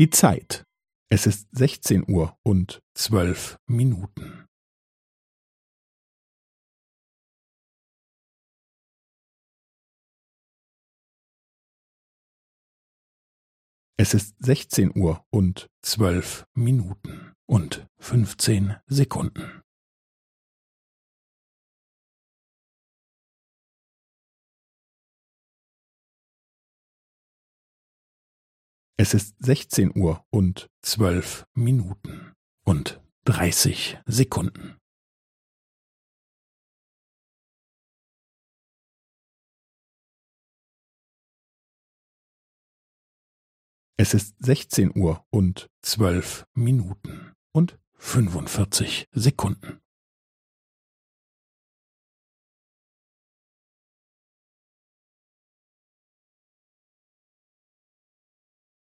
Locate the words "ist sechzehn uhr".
1.26-2.34, 14.14-15.22, 29.14-30.26, 44.12-45.24